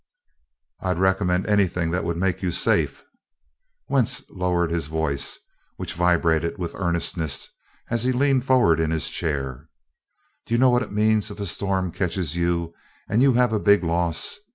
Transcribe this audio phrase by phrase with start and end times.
[0.79, 3.05] "I'd recommend anything that would make you safe."
[3.87, 5.37] Wentz lowered his voice,
[5.77, 7.49] which vibrated with earnestness
[7.91, 9.69] as he leaned forward in his chair:
[10.47, 12.73] "Do you know what it means if a storm catches you
[13.07, 14.39] and you have a big loss?